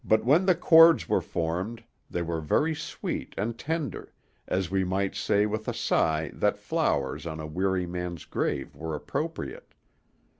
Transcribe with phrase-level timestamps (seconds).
[0.03, 4.11] But when the chords were formed, they were very sweet and tender,
[4.47, 8.95] as we might say with a sigh that flowers on a weary man's grave were
[8.95, 9.75] appropriate.